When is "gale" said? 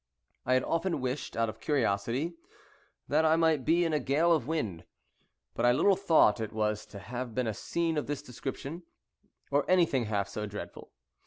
3.99-4.33